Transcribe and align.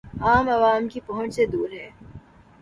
عام 0.21 0.47
عوام 0.49 0.87
کی 0.87 0.99
پہنچ 0.99 1.33
سے 1.35 1.45
دور 1.45 1.69
ہے 1.73 1.89